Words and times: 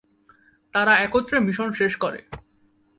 তারা 0.73 0.93
একত্রে 0.97 1.37
মিশন 1.39 1.69
শেষ 1.71 1.93
করে। 1.95 2.19